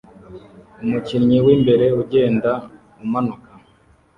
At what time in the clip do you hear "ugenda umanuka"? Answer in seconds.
2.01-3.49